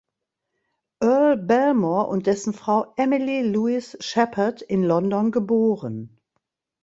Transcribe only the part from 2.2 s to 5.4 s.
dessen Frau Emily Louise Shepherd in London